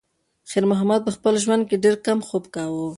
خیر 0.49 0.63
محمد 0.71 0.99
په 1.03 1.11
خپل 1.17 1.33
ژوند 1.43 1.63
کې 1.69 1.75
ډېر 1.83 1.95
کم 2.05 2.19
خوب 2.27 2.43
کاوه. 2.55 2.85